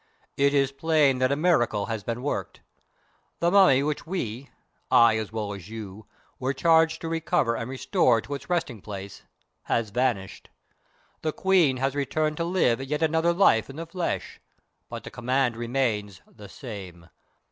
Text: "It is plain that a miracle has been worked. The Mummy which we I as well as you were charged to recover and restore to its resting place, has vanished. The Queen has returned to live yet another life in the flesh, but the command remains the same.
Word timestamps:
"It 0.35 0.55
is 0.55 0.71
plain 0.71 1.19
that 1.19 1.31
a 1.31 1.35
miracle 1.35 1.85
has 1.85 2.03
been 2.03 2.23
worked. 2.23 2.61
The 3.37 3.51
Mummy 3.51 3.83
which 3.83 4.07
we 4.07 4.49
I 4.89 5.15
as 5.19 5.31
well 5.31 5.53
as 5.53 5.69
you 5.69 6.07
were 6.39 6.55
charged 6.55 7.01
to 7.01 7.07
recover 7.07 7.55
and 7.55 7.69
restore 7.69 8.19
to 8.21 8.33
its 8.33 8.49
resting 8.49 8.81
place, 8.81 9.21
has 9.65 9.91
vanished. 9.91 10.49
The 11.21 11.31
Queen 11.31 11.77
has 11.77 11.93
returned 11.93 12.37
to 12.37 12.43
live 12.43 12.81
yet 12.83 13.03
another 13.03 13.31
life 13.31 13.69
in 13.69 13.75
the 13.75 13.85
flesh, 13.85 14.41
but 14.89 15.03
the 15.03 15.11
command 15.11 15.55
remains 15.55 16.19
the 16.25 16.49
same. 16.49 17.07